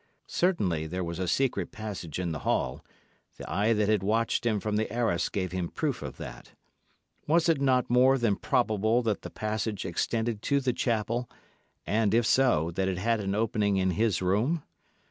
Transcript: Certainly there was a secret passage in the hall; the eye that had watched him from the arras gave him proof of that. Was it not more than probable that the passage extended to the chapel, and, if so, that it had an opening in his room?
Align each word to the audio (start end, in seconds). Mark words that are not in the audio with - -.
Certainly 0.25 0.87
there 0.87 1.03
was 1.03 1.19
a 1.19 1.27
secret 1.27 1.71
passage 1.71 2.17
in 2.17 2.31
the 2.31 2.39
hall; 2.39 2.83
the 3.37 3.47
eye 3.47 3.71
that 3.73 3.87
had 3.87 4.01
watched 4.01 4.47
him 4.47 4.59
from 4.59 4.75
the 4.75 4.91
arras 4.91 5.29
gave 5.29 5.51
him 5.51 5.69
proof 5.69 6.01
of 6.01 6.17
that. 6.17 6.53
Was 7.27 7.47
it 7.47 7.61
not 7.61 7.87
more 7.87 8.17
than 8.17 8.35
probable 8.35 9.03
that 9.03 9.21
the 9.21 9.29
passage 9.29 9.85
extended 9.85 10.41
to 10.41 10.59
the 10.59 10.73
chapel, 10.73 11.29
and, 11.85 12.15
if 12.15 12.25
so, 12.25 12.71
that 12.71 12.87
it 12.87 12.97
had 12.97 13.19
an 13.19 13.35
opening 13.35 13.77
in 13.77 13.91
his 13.91 14.23
room? 14.23 14.63